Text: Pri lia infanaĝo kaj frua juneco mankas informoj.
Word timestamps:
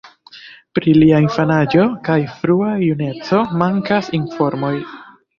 Pri 0.77 0.93
lia 1.01 1.17
infanaĝo 1.23 1.83
kaj 2.07 2.15
frua 2.37 2.69
juneco 2.85 3.43
mankas 3.63 4.09
informoj. 4.19 4.73